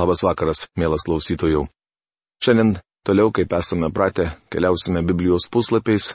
Labas 0.00 0.22
vakaras, 0.24 0.64
mielas 0.80 1.04
klausytojų. 1.04 1.66
Šiandien 2.40 2.78
toliau, 3.04 3.28
kaip 3.36 3.52
esame 3.52 3.90
pratę, 3.92 4.30
keliausime 4.48 5.02
Biblijos 5.04 5.44
puslapiais, 5.52 6.14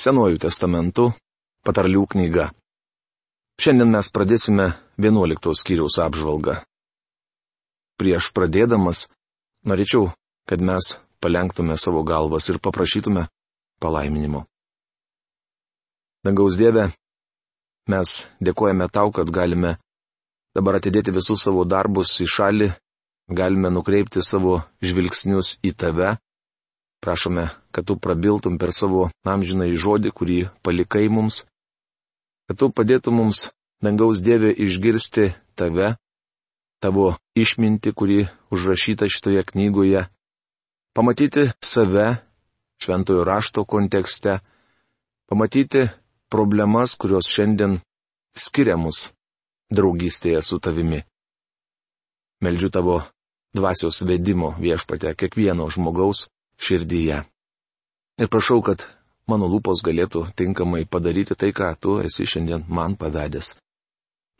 Senuoju 0.00 0.40
testamentu, 0.42 1.12
patarlių 1.62 2.06
knyga. 2.14 2.48
Šiandien 3.62 3.92
mes 3.92 4.08
pradėsime 4.10 4.72
11 4.98 5.52
skyriaus 5.60 5.98
apžvalgą. 6.02 6.56
Prieš 8.00 8.32
pradėdamas, 8.34 9.04
norėčiau, 9.68 10.08
kad 10.48 10.64
mes 10.64 10.96
palenktume 11.22 11.76
savo 11.78 12.02
galvas 12.02 12.48
ir 12.50 12.58
paprašytume 12.58 13.28
palaiminimo. 13.78 14.42
Dangaus 16.26 16.58
Dieve, 16.58 16.88
mes 17.86 18.16
dėkojame 18.42 18.90
tau, 18.90 19.14
kad 19.14 19.30
galime 19.30 19.76
dabar 20.56 20.80
atidėti 20.80 21.14
visus 21.14 21.46
savo 21.46 21.62
darbus 21.62 22.16
į 22.24 22.26
šalį 22.26 22.72
galime 23.28 23.70
nukreipti 23.70 24.22
savo 24.22 24.60
žvilgsnius 24.82 25.58
į 25.62 25.74
tave. 25.76 26.16
Prašome, 27.02 27.48
kad 27.74 27.86
tu 27.86 27.96
prabiltum 27.98 28.58
per 28.58 28.70
savo 28.72 29.08
amžiną 29.26 29.66
į 29.72 29.78
žodį, 29.82 30.12
kurį 30.14 30.38
palikai 30.62 31.08
mums, 31.10 31.42
kad 32.46 32.58
tu 32.58 32.70
padėtum 32.70 33.18
mums, 33.18 33.50
dangaus 33.82 34.22
Dievė, 34.22 34.52
išgirsti 34.54 35.32
tave, 35.58 35.96
tavo 36.82 37.16
išminti, 37.34 37.90
kuri 37.90 38.28
užrašyta 38.54 39.10
šitoje 39.10 39.42
knygoje, 39.50 40.06
pamatyti 40.94 41.50
save 41.58 42.22
šventojo 42.82 43.24
rašto 43.24 43.64
kontekste, 43.64 44.38
pamatyti 45.26 45.88
problemas, 46.30 46.94
kurios 46.94 47.26
šiandien 47.30 47.80
skiria 48.34 48.76
mus 48.76 49.10
draugystėje 49.72 50.42
su 50.42 50.58
tavimi. 50.60 51.02
Meldžiu 52.42 52.70
tavo 52.74 52.96
dvasios 53.54 54.02
vedimo 54.02 54.54
viešpate 54.58 55.14
kiekvieno 55.14 55.68
žmogaus 55.70 56.28
širdyje. 56.58 57.22
Ir 58.20 58.28
prašau, 58.28 58.60
kad 58.62 58.86
mano 59.28 59.48
lūpos 59.48 59.82
galėtų 59.84 60.26
tinkamai 60.36 60.84
padaryti 60.86 61.36
tai, 61.38 61.52
ką 61.52 61.72
tu 61.80 61.98
esi 62.04 62.26
šiandien 62.28 62.64
man 62.68 62.96
pavedęs. 62.96 63.54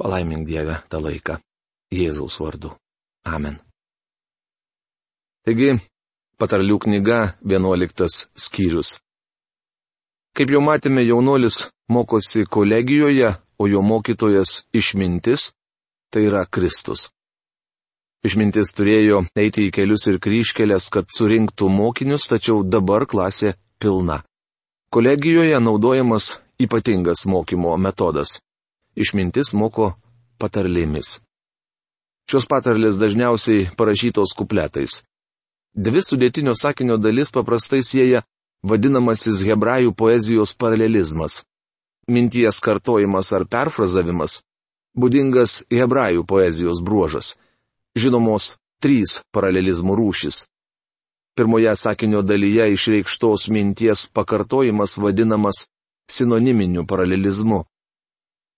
Palaimink 0.01 0.49
Dievę 0.49 0.83
tą 0.89 1.01
laiką. 1.01 1.39
Jėzaus 1.93 2.39
vardu. 2.41 2.73
Amen. 3.29 3.59
Taigi, 5.45 5.77
patarlių 6.41 6.79
knyga 6.85 7.19
11 7.45 8.29
skyrius. 8.35 9.01
Kaip 10.33 10.51
jau 10.55 10.63
matėme, 10.65 11.03
jaunuolis 11.05 11.67
mokosi 11.93 12.47
kolegijoje, 12.49 13.35
o 13.61 13.69
jo 13.69 13.83
mokytojas 13.83 14.65
išmintis- 14.73 15.53
tai 16.11 16.25
yra 16.29 16.47
Kristus. 16.47 17.11
Išmintis 18.23 18.71
turėjo 18.79 19.25
eiti 19.35 19.65
į 19.67 19.71
kelius 19.75 20.05
ir 20.07 20.21
kryškelės, 20.23 20.85
kad 20.95 21.09
surinktų 21.11 21.67
mokinius, 21.75 22.29
tačiau 22.31 22.61
dabar 22.63 23.03
klasė 23.11 23.57
pilna. 23.83 24.21
Kolegijoje 24.95 25.59
naudojamas 25.59 26.37
ypatingas 26.63 27.25
mokymo 27.27 27.75
metodas. 27.83 28.37
Išmintis 28.95 29.51
moko 29.59 29.97
patarlėmis. 30.39 31.17
Šios 32.31 32.47
patarlės 32.47 33.01
dažniausiai 33.03 33.67
parašytos 33.75 34.37
kupletais. 34.39 35.01
Dvi 35.75 36.07
sudėtinio 36.07 36.55
sakinio 36.55 37.01
dalis 37.03 37.35
paprastai 37.35 37.83
sieja 37.83 38.23
vadinamasis 38.63 39.43
hebrajų 39.49 39.97
poezijos 39.99 40.55
paralelizmas. 40.55 41.43
Minties 42.07 42.63
kartojimas 42.63 43.33
ar 43.35 43.51
perfrazavimas- 43.51 44.45
būdingas 45.01 45.65
hebrajų 45.75 46.23
poezijos 46.23 46.79
bruožas 46.87 47.35
žinomos 47.99 48.57
trys 48.83 49.21
paralelizmų 49.33 49.97
rūšis. 49.99 50.47
Pirmoje 51.37 51.73
sakinio 51.77 52.21
dalyje 52.23 52.73
išreikštos 52.75 53.49
minties 53.49 54.07
pakartojimas 54.13 54.99
vadinamas 55.01 55.67
sinoniminiu 56.11 56.85
paralelizmu. 56.87 57.63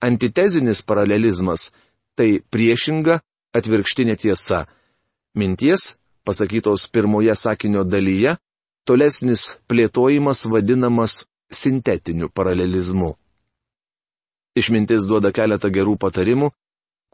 Antitezinis 0.03 0.83
paralelizmas- 0.83 1.71
tai 2.17 2.41
priešinga 2.51 3.21
atvirkštinė 3.55 4.17
tiesa. 4.19 4.67
Minties, 5.35 5.95
pasakytos 6.25 6.89
pirmoje 6.91 7.35
sakinio 7.35 7.85
dalyje, 7.85 8.37
tolesnis 8.85 9.55
plėtojimas 9.69 10.47
vadinamas 10.51 11.25
sintetiniu 11.51 12.29
paralelizmu. 12.29 13.15
Išmintis 14.55 15.07
duoda 15.09 15.33
keletą 15.35 15.71
gerų 15.71 15.97
patarimų, 15.99 16.51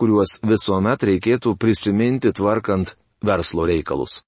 kuriuos 0.01 0.39
visuomet 0.47 1.05
reikėtų 1.05 1.55
prisiminti 1.61 2.33
tvarkant 2.33 2.95
verslo 3.25 3.67
reikalus. 3.69 4.23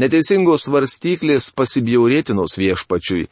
Neteisingos 0.00 0.66
svarstyklės 0.66 1.50
pasibjaurėtinos 1.54 2.56
viešpačiui, 2.58 3.28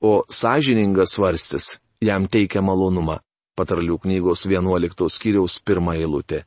o 0.00 0.22
sąžiningas 0.30 1.16
svarstis 1.16 1.74
jam 2.00 2.28
teikia 2.30 2.62
malonumą. 2.62 3.18
Patarlių 3.54 4.00
knygos 4.02 4.46
11 4.50 5.06
skyriaus 5.14 5.60
pirmą 5.62 5.94
eilutę. 5.94 6.42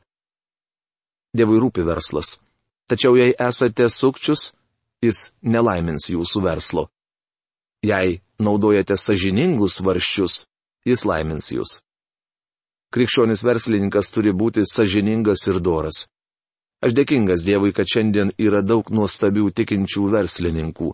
Dievui 1.32 1.56
rūpi 1.62 1.84
verslas. 1.86 2.36
Tačiau 2.88 3.16
jei 3.16 3.32
esate 3.32 3.88
sukčius, 3.88 4.52
jis 5.04 5.30
nelaimins 5.40 6.10
jūsų 6.12 6.42
verslo. 6.44 6.88
Jei 7.84 8.20
naudojate 8.40 8.96
sažiningus 9.00 9.80
varščius, 9.84 10.42
jis 10.84 11.04
laimins 11.08 11.52
jūs. 11.52 11.78
Krikščionis 12.94 13.42
verslininkas 13.44 14.08
turi 14.14 14.32
būti 14.32 14.64
sažiningas 14.64 15.44
ir 15.50 15.60
doras. 15.60 16.06
Aš 16.80 16.94
dėkingas 16.94 17.44
Dievui, 17.44 17.74
kad 17.74 17.90
šiandien 17.90 18.30
yra 18.38 18.62
daug 18.62 18.88
nuostabių 18.94 19.50
tikinčių 19.52 20.04
verslininkų. 20.14 20.92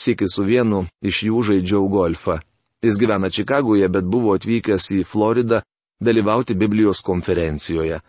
Sėki 0.00 0.26
su 0.28 0.44
vienu 0.44 0.82
iš 1.00 1.22
jų 1.28 1.42
žaidžiau 1.48 1.86
golfą. 1.88 2.40
Jis 2.84 2.98
gyvena 3.00 3.30
Čikagoje, 3.30 3.88
bet 3.88 4.04
buvo 4.04 4.34
atvykęs 4.34 4.90
į 4.98 5.04
Floridą 5.08 5.62
dalyvauti 6.04 6.56
Biblijos 6.58 7.00
konferencijoje. 7.06 8.00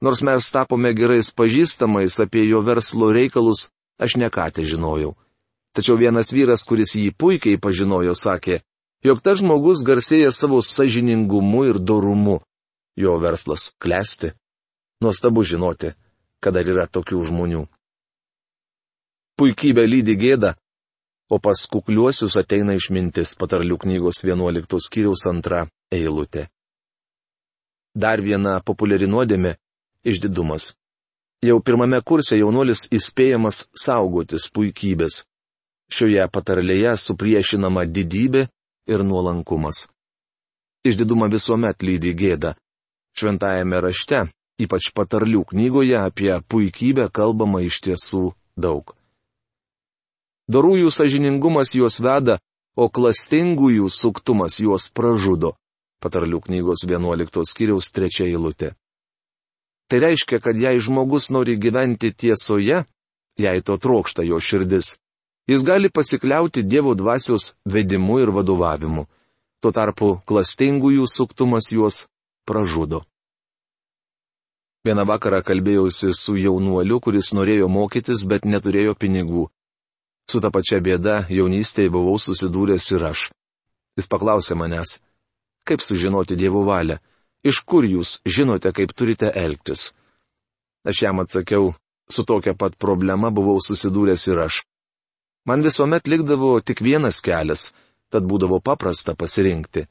Nors 0.00 0.22
mes 0.22 0.50
tapome 0.54 0.94
gerais 0.96 1.28
pažįstamais 1.34 2.16
apie 2.22 2.46
jo 2.48 2.62
verslo 2.64 3.10
reikalus, 3.12 3.68
aš 4.00 4.16
nekatė 4.22 4.64
žinojau. 4.64 5.12
Tačiau 5.74 5.98
vienas 5.98 6.30
vyras, 6.32 6.62
kuris 6.64 6.94
jį 6.94 7.10
puikiai 7.18 7.58
pažinojo, 7.58 8.14
sakė, 8.14 8.60
jog 9.04 9.20
tas 9.22 9.38
žmogus 9.40 9.84
garsėja 9.84 10.32
savo 10.32 10.62
sažiningumu 10.62 11.64
ir 11.68 11.78
dorumu. 11.78 12.40
Jo 12.96 13.18
verslas 13.18 13.72
klesti. 13.82 14.32
Nuostabu 15.02 15.42
žinoti, 15.44 15.90
kad 16.40 16.54
dar 16.54 16.68
yra 16.70 16.86
tokių 16.86 17.24
žmonių. 17.28 17.64
Puikybė 19.34 19.82
lydi 19.90 20.14
gėda, 20.14 20.52
o 21.26 21.40
pas 21.42 21.64
kukliuosius 21.66 22.36
ateina 22.38 22.76
išmintis 22.78 23.34
patarlių 23.40 23.80
knygos 23.82 24.22
11 24.22 24.78
skyriaus 24.86 25.26
antra 25.26 25.64
eilutė. 25.90 26.46
Dar 27.94 28.22
viena 28.22 28.60
populiari 28.62 29.10
nuodėmė- 29.10 29.56
išdidumas. 30.10 30.74
Jau 31.42 31.60
pirmame 31.60 32.00
kurse 32.00 32.38
jaunuolis 32.38 32.88
įspėjamas 32.88 33.66
saugotis 33.74 34.48
puikybės. 34.54 35.24
Šioje 35.92 36.24
patarlėje 36.30 36.94
supriešinama 36.96 37.84
didybė 37.86 38.48
ir 38.86 39.04
nuolankumas. 39.04 39.88
Išdidumą 40.84 41.30
visuomet 41.32 41.82
lydi 41.82 42.12
gėda. 42.12 42.54
Šventajame 43.16 43.80
rašte, 43.80 44.26
ypač 44.60 44.90
patarlių 44.94 45.44
knygoje 45.52 45.96
apie 46.00 46.32
puikybę 46.48 47.08
kalbama 47.14 47.62
iš 47.64 47.80
tiesų 47.86 48.34
daug. 48.56 48.92
Dorųjų 50.50 50.90
sažiningumas 50.92 51.72
juos 51.78 52.00
veda, 52.04 52.38
o 52.76 52.90
klastingųjų 52.90 53.88
suktumas 53.88 54.60
juos 54.60 54.90
pražudo. 54.92 55.54
Patarlių 56.02 56.42
knygos 56.44 56.84
11 56.84 57.46
skyriaus 57.48 57.88
3 57.94 58.26
eilutė. 58.26 58.74
Tai 59.88 60.00
reiškia, 60.04 60.40
kad 60.40 60.56
jei 60.56 60.80
žmogus 60.80 61.30
nori 61.32 61.56
gyventi 61.60 62.12
tiesoje, 62.12 62.84
jei 63.40 63.62
to 63.64 63.76
trokšta 63.80 64.24
jo 64.24 64.40
širdis, 64.40 64.98
Jis 65.46 65.62
gali 65.64 65.90
pasikliauti 65.90 66.62
Dievo 66.62 66.94
dvasios 66.94 67.52
vedimu 67.64 68.20
ir 68.20 68.30
vadovavimu. 68.32 69.04
Tuo 69.60 69.72
tarpu 69.72 70.08
klastingųjų 70.28 71.04
suktumas 71.08 71.68
juos 71.72 72.06
pražudo. 72.48 73.02
Vieną 74.84 75.04
vakarą 75.08 75.42
kalbėjausi 75.44 76.12
su 76.16 76.36
jaunuoliu, 76.36 77.00
kuris 77.00 77.32
norėjo 77.36 77.68
mokytis, 77.68 78.24
bet 78.24 78.44
neturėjo 78.44 78.96
pinigų. 78.96 79.46
Su 80.28 80.40
ta 80.40 80.50
pačia 80.52 80.80
bėda 80.80 81.24
jaunystėje 81.28 81.92
buvau 81.92 82.16
susidūręs 82.20 82.90
ir 82.96 83.04
aš. 83.12 83.28
Jis 83.96 84.08
paklausė 84.08 84.56
manęs, 84.56 84.98
kaip 85.68 85.84
sužinoti 85.84 86.36
Dievo 86.40 86.64
valią, 86.64 86.98
iš 87.44 87.60
kur 87.68 87.84
jūs 87.84 88.20
žinote, 88.24 88.72
kaip 88.72 88.92
turite 88.92 89.28
elgtis. 89.28 89.90
Aš 90.88 91.04
jam 91.04 91.20
atsakiau, 91.20 91.74
su 92.08 92.24
tokia 92.24 92.56
pat 92.56 92.76
problema 92.76 93.30
buvau 93.32 93.60
susidūręs 93.60 94.28
ir 94.32 94.48
aš. 94.48 94.64
Man 95.44 95.62
visuomet 95.62 96.06
likdavo 96.08 96.60
tik 96.60 96.80
vienas 96.80 97.20
kelias, 97.20 97.72
tad 98.08 98.24
būdavo 98.24 98.60
paprasta 98.64 99.14
pasirinkti. 99.14 99.84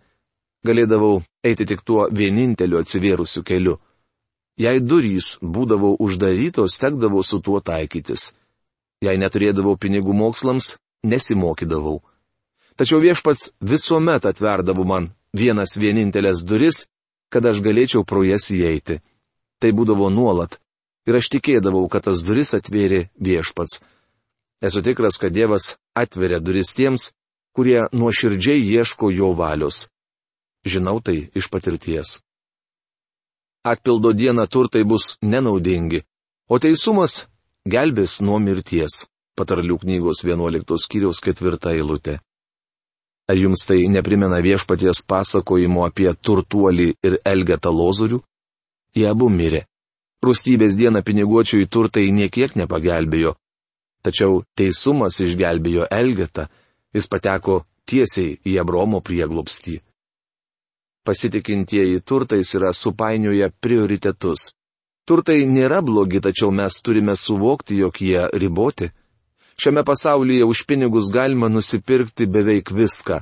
Galėdavau 0.66 1.22
eiti 1.46 1.68
tik 1.70 1.84
tuo 1.86 2.08
vieninteliu 2.10 2.80
atsivėrusiu 2.80 3.44
keliu. 3.46 3.78
Jei 4.58 4.80
durys 4.80 5.38
būdavo 5.42 5.96
uždarytos, 6.00 6.78
tekdavo 6.82 7.22
su 7.24 7.42
tuo 7.42 7.60
taikytis. 7.60 8.32
Jei 9.04 9.20
neturėdavau 9.20 9.76
pinigų 9.78 10.14
mokslams, 10.16 10.78
nesimokydavau. 11.04 12.00
Tačiau 12.80 13.02
viešpats 13.04 13.52
visuomet 13.62 14.26
atverdavo 14.26 14.86
man 14.88 15.12
vienas 15.34 15.76
vienintelės 15.78 16.42
duris, 16.48 16.86
kad 17.30 17.46
aš 17.46 17.62
galėčiau 17.66 18.06
pro 18.06 18.24
jas 18.26 18.50
įeiti. 18.54 19.02
Tai 19.60 19.70
būdavo 19.74 20.10
nuolat. 20.10 20.60
Ir 21.06 21.18
aš 21.20 21.30
tikėdavau, 21.36 21.86
kad 21.92 22.06
tas 22.08 22.24
duris 22.24 22.54
atvėrė 22.56 23.10
viešpats. 23.20 23.82
Esu 24.64 24.82
tikras, 24.82 25.18
kad 25.20 25.34
Dievas 25.36 25.74
atveria 25.94 26.40
duris 26.40 26.72
tiems, 26.78 27.12
kurie 27.56 27.82
nuoširdžiai 27.92 28.64
ieško 28.76 29.12
jo 29.12 29.34
valios. 29.36 29.88
Žinau 30.66 31.02
tai 31.04 31.18
iš 31.36 31.50
patirties. 31.52 32.20
Atpildo 33.64 34.14
dieną 34.14 34.48
turtai 34.48 34.84
bus 34.84 35.18
nenaudingi, 35.22 36.04
o 36.48 36.60
teisumas 36.60 37.26
gelbės 37.68 38.22
nuo 38.22 38.40
mirties. 38.40 39.04
Patarlių 39.36 39.80
knygos 39.82 40.22
11 40.24 40.78
skyriaus 40.86 41.20
4 41.26 41.58
eilutė. 41.74 42.20
Ar 43.28 43.38
jums 43.40 43.64
tai 43.66 43.88
neprimena 43.90 44.40
viešpaties 44.44 45.02
pasakojimo 45.08 45.86
apie 45.88 46.12
turtuolį 46.14 46.90
ir 47.08 47.20
Elgetą 47.26 47.72
Lozorių? 47.72 48.20
Jie 48.96 49.08
abu 49.10 49.30
mirė. 49.30 49.64
Rūstybės 50.24 50.76
dieną 50.80 51.02
piniguočiui 51.04 51.68
turtai 51.68 52.12
niekiek 52.12 52.54
nepagelbėjo, 52.56 53.34
Tačiau 54.04 54.42
teisumas 54.58 55.22
išgelbėjo 55.24 55.88
Elgetą, 55.88 56.50
jis 56.92 57.08
pateko 57.08 57.62
tiesiai 57.88 58.36
į 58.44 58.58
Abromo 58.60 59.00
prieglopstį. 59.00 59.78
Pasitikintieji 61.08 62.02
turtais 62.08 62.52
yra 62.56 62.72
supainioję 62.76 63.50
prioritetus. 63.64 64.52
Turtai 65.08 65.44
nėra 65.48 65.82
blogi, 65.84 66.22
tačiau 66.24 66.52
mes 66.52 66.80
turime 66.84 67.16
suvokti, 67.20 67.80
jog 67.84 68.00
jie 68.00 68.28
riboti. 68.40 68.92
Šiame 69.60 69.84
pasaulyje 69.84 70.46
už 70.48 70.64
pinigus 70.68 71.12
galima 71.12 71.50
nusipirkti 71.52 72.28
beveik 72.28 72.72
viską. 72.72 73.20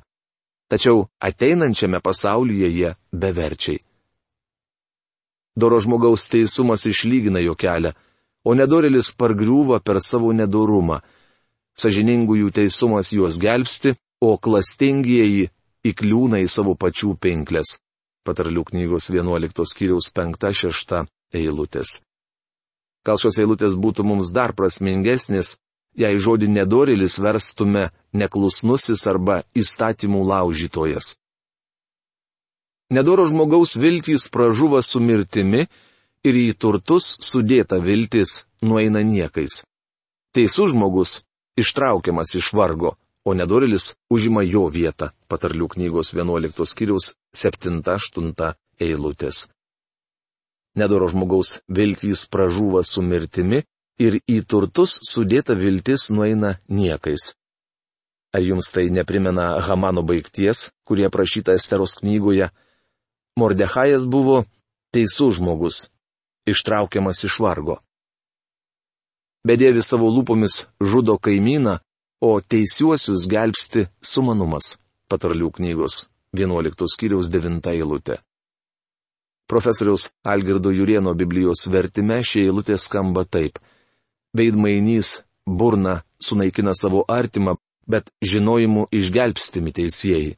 Tačiau 0.69 1.07
ateinančiame 1.19 1.99
pasaulyje 1.99 2.69
jie 2.69 2.93
beverčiai. 3.11 3.81
Doro 5.57 5.81
žmogaus 5.83 6.29
teisumas 6.31 6.85
išlygina 6.85 7.41
jo 7.43 7.57
kelią 7.57 7.91
o 8.43 8.55
nedorelis 8.57 9.11
pargriūva 9.17 9.81
per 9.85 10.01
savo 10.01 10.31
nedorumą. 10.33 11.01
Sažiningųjų 11.77 12.51
teisumas 12.55 13.13
juos 13.15 13.39
gelbsti, 13.41 13.95
o 14.21 14.37
klastingieji 14.37 15.49
įkliūna 15.87 16.41
į 16.43 16.49
savo 16.51 16.75
pačių 16.77 17.15
pinklės. 17.21 17.79
Patarlių 18.25 18.63
knygos 18.69 19.09
11 19.09 19.65
skyriaus 19.65 20.11
5-6 20.13 21.05
eilutės. 21.33 22.01
Gal 23.05 23.17
šios 23.17 23.39
eilutės 23.41 23.73
būtų 23.73 24.05
mums 24.05 24.29
dar 24.29 24.53
prasmingesnės, 24.53 25.55
jei 25.97 26.19
žodį 26.21 26.51
nedorelis 26.53 27.17
verstume 27.19 27.89
neklusnusis 28.13 29.07
arba 29.09 29.41
įstatymų 29.57 30.21
laužytojas. 30.27 31.15
Nedoro 32.91 33.25
žmogaus 33.25 33.77
viltys 33.79 34.27
pražuva 34.29 34.81
su 34.83 34.99
mirtimi, 34.99 35.65
ir 36.27 36.37
į 36.37 36.47
turtus 36.57 37.15
sudėta 37.23 37.79
viltis 37.81 38.41
nueina 38.61 39.01
niekais. 39.05 39.61
Teisus 40.35 40.71
žmogus 40.71 41.21
ištraukiamas 41.59 42.35
iš 42.39 42.53
vargo, 42.53 42.95
o 43.25 43.33
nedorilis 43.33 43.93
užima 44.09 44.43
jo 44.45 44.67
vietą, 44.71 45.11
patarlių 45.27 45.67
knygos 45.75 46.13
11 46.13 46.65
skyriaus 46.65 47.13
7-8 47.35 48.53
eilutės. 48.81 49.47
Nedoro 50.77 51.09
žmogaus 51.11 51.59
viltys 51.67 52.25
pražūva 52.31 52.85
su 52.87 53.03
mirtimi 53.03 53.63
ir 53.99 54.21
į 54.23 54.39
turtus 54.47 54.95
sudėta 55.03 55.57
viltis 55.57 56.09
nueina 56.09 56.55
niekais. 56.69 57.33
Ar 58.31 58.39
jums 58.39 58.71
tai 58.71 58.87
neprimena 58.87 59.59
Hamano 59.67 60.05
baigties, 60.07 60.69
kurie 60.87 61.09
aprašyta 61.09 61.57
Esteros 61.59 61.97
knygoje? 61.99 62.47
Mordechajas 63.35 64.05
buvo 64.07 64.45
teisus 64.95 65.35
žmogus, 65.39 65.89
ištraukiamas 66.47 67.23
iš 67.27 67.39
vargo. 67.43 67.79
Bedėvi 69.47 69.81
savo 69.81 70.09
lūpomis 70.13 70.65
žudo 70.77 71.17
kaimyną, 71.17 71.79
o 72.21 72.37
teisiuosius 72.41 73.25
gelbsti 73.29 73.87
sumanumas. 74.05 74.77
Patarlių 75.09 75.49
knygos 75.57 76.05
11 76.37 76.85
skyriaus 76.93 77.31
9 77.33 77.65
eilutė. 77.73 78.21
Profesoriaus 79.49 80.09
Algirdo 80.23 80.71
Jurieno 80.71 81.13
Biblijos 81.17 81.65
vertime 81.67 82.21
šie 82.23 82.45
eilutė 82.47 82.77
skamba 82.79 83.25
taip. 83.25 83.59
Veidmainys 84.37 85.17
burna 85.45 85.97
sunaikina 86.23 86.71
savo 86.77 87.03
artimą, 87.09 87.57
bet 87.89 88.13
žinojimu 88.23 88.85
išgelbstimi 88.95 89.73
teisėjai. 89.75 90.37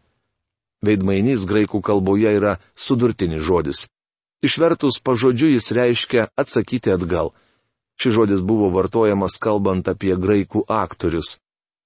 Veidmainys 0.84 1.46
graikų 1.46 1.84
kalboje 1.86 2.34
yra 2.40 2.56
sudurtinis 2.74 3.44
žodis. 3.46 3.86
Išvertus 4.44 5.00
pažodžiu 5.00 5.54
jis 5.54 5.72
reiškia 5.72 6.28
atsakyti 6.36 6.92
atgal. 6.92 7.32
Šis 7.96 8.14
žodis 8.18 8.42
buvo 8.44 8.68
vartojamas 8.74 9.38
kalbant 9.40 9.88
apie 9.88 10.18
graikų 10.20 10.66
aktorius. 10.68 11.38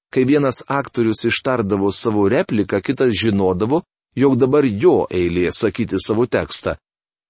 Kai 0.10 0.24
vienas 0.26 0.64
aktorius 0.66 1.22
ištardavo 1.30 1.92
savo 1.92 2.26
repliką, 2.32 2.80
kitas 2.82 3.14
žinodavo, 3.22 3.84
jog 4.16 4.38
dabar 4.42 4.66
jo 4.66 5.04
eilė 5.12 5.52
sakyti 5.54 6.00
savo 6.02 6.26
tekstą. 6.26 6.78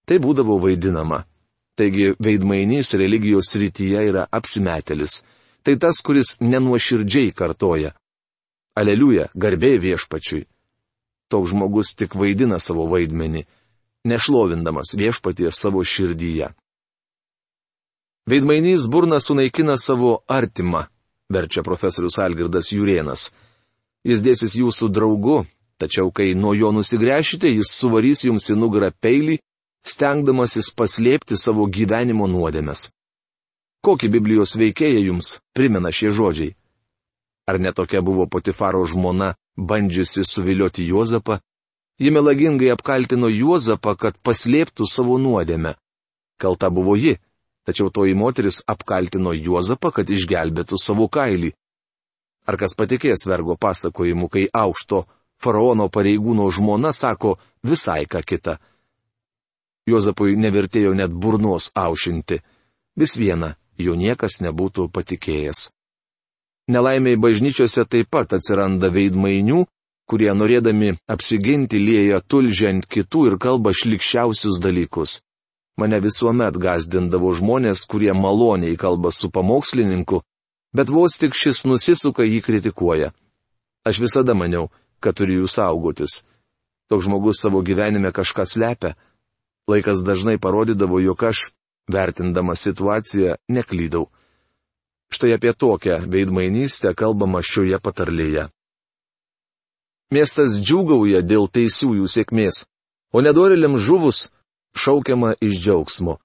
Tai 0.07 0.19
būdavo 0.23 0.61
vaidinama. 0.63 1.25
Taigi 1.77 2.13
veidmainys 2.23 2.93
religijos 2.95 3.51
srityje 3.51 4.05
yra 4.07 4.23
apsimetelis. 4.31 5.23
Tai 5.63 5.75
tas, 5.75 5.99
kuris 6.05 6.37
nenuoširdžiai 6.39 7.33
kartoja. 7.35 7.91
Aleliuja, 8.79 9.27
garbė 9.35 9.75
viešpačiui. 9.83 10.45
Toks 11.27 11.51
žmogus 11.51 11.91
tik 11.99 12.15
vaidina 12.15 12.61
savo 12.63 12.87
vaidmenį 12.87 13.43
nešlovindamas 14.07 14.95
viešpaties 14.97 15.59
savo 15.61 15.83
širdyje. 15.83 16.51
Veidmainys 18.27 18.87
burna 18.91 19.19
sunaikina 19.23 19.77
savo 19.77 20.17
artimą, 20.27 20.83
verčia 21.29 21.63
profesorius 21.63 22.19
Algirdas 22.19 22.71
Jurienas. 22.71 23.29
Jis 24.03 24.23
dėsis 24.23 24.57
jūsų 24.59 24.89
draugu, 24.91 25.45
tačiau 25.79 26.11
kai 26.11 26.33
nuo 26.35 26.53
jo 26.55 26.73
nusigręšite, 26.75 27.51
jis 27.51 27.71
suvarys 27.71 28.25
jums 28.27 28.49
į 28.51 28.57
nugarą 28.59 28.91
peilį, 28.91 29.39
stengdamasis 29.87 30.73
paslėpti 30.75 31.39
savo 31.39 31.67
gyvenimo 31.71 32.27
nuodėmes. 32.27 32.89
Kokį 33.85 34.09
Biblijos 34.17 34.57
veikėją 34.59 35.03
jums 35.05 35.37
primena 35.55 35.93
šie 35.95 36.11
žodžiai? 36.11 36.55
Ar 37.47 37.59
netokia 37.63 38.01
buvo 38.03 38.27
Potifaro 38.27 38.83
žmona, 38.83 39.35
bandžiusi 39.55 40.25
suvilioti 40.27 40.83
Juozapą, 40.89 41.39
Ji 41.97 42.11
melagingai 42.13 42.69
apkaltino 42.75 43.29
Juozapą, 43.33 43.95
kad 43.97 44.17
paslėptų 44.21 44.85
savo 44.85 45.17
nuodėmę. 45.17 45.73
Kalta 46.37 46.69
buvo 46.69 46.93
ji, 46.95 47.15
tačiau 47.65 47.89
toji 47.89 48.13
moteris 48.13 48.61
apkaltino 48.69 49.33
Juozapą, 49.33 49.89
kad 49.91 50.09
išgelbėtų 50.13 50.77
savo 50.77 51.07
kailį. 51.09 51.55
Ar 52.47 52.57
kas 52.57 52.77
patikės 52.77 53.25
vergo 53.25 53.57
pasakojimu, 53.57 54.29
kai 54.29 54.45
aukšto 54.53 55.07
faraono 55.41 55.89
pareigūno 55.89 56.45
žmona 56.53 56.93
sako 56.93 57.37
visai 57.65 58.05
ką 58.05 58.21
kitą. 58.21 58.57
Juozapui 59.87 60.35
nevertėjo 60.37 60.93
net 60.93 61.11
burnos 61.11 61.71
aušinti. 61.75 62.41
Vis 62.97 63.15
viena, 63.17 63.55
jo 63.77 63.95
niekas 63.95 64.41
nebūtų 64.43 64.89
patikėjęs. 64.93 65.71
Nelaimiai 66.67 67.17
bažnyčiose 67.17 67.85
taip 67.87 68.09
pat 68.11 68.33
atsiranda 68.35 68.89
veidmainių, 68.91 69.63
kurie 70.07 70.31
norėdami 70.33 70.95
apsiginti 71.11 71.79
lieja 71.79 72.21
tulžį 72.23 72.69
ant 72.71 72.87
kitų 72.87 73.25
ir 73.31 73.35
kalba 73.43 73.73
šlikščiausius 73.75 74.61
dalykus. 74.63 75.21
Mane 75.77 75.99
visuomet 76.01 76.57
gazdindavo 76.57 77.33
žmonės, 77.37 77.85
kurie 77.85 78.13
maloniai 78.15 78.79
kalba 78.79 79.11
su 79.13 79.29
pamokslininku, 79.29 80.23
bet 80.73 80.89
vos 80.89 81.19
tik 81.21 81.37
šis 81.37 81.65
nusisuka 81.69 82.25
jį 82.25 82.41
kritikuoja. 82.41 83.11
Aš 83.85 84.01
visada 84.01 84.33
maniau, 84.33 84.71
kad 84.99 85.19
turiu 85.19 85.43
jų 85.43 85.51
saugotis. 85.51 86.23
Toks 86.89 87.05
žmogus 87.05 87.43
savo 87.43 87.61
gyvenime 87.61 88.09
kažką 88.15 88.47
slepia. 88.47 88.95
Laikas 89.67 90.01
dažnai 90.01 90.39
parodydavo, 90.39 90.99
jog 91.03 91.23
aš, 91.29 91.49
vertindamas 91.91 92.63
situaciją, 92.63 93.35
neklydau. 93.51 94.07
Štai 95.11 95.35
apie 95.35 95.53
tokią 95.53 96.01
veidmainystę 96.07 96.95
kalbama 96.95 97.43
šioje 97.43 97.79
patarlėje. 97.83 98.47
Miestas 100.07 100.61
džiūgauja 100.63 101.19
dėl 101.19 101.49
teisiųjų 101.51 102.07
sėkmės, 102.07 102.61
o 103.11 103.19
nedorėliam 103.19 103.75
žuvus 103.75 104.29
šaukiama 104.71 105.33
iš 105.43 105.59
džiaugsmo. 105.59 106.15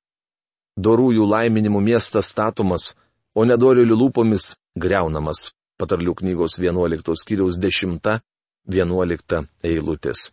Dorųjų 0.79 1.27
laiminimų 1.27 1.81
miestas 1.83 2.31
statomas, 2.31 2.93
o 3.35 3.43
nedorėlių 3.43 3.97
lūpomis 4.05 4.55
greunamas. 4.79 5.51
Patarlių 5.83 6.15
knygos 6.21 6.61
11 6.63 7.17
skyriaus 7.19 7.59
10-11 7.59 9.43
eilutės. 9.67 10.31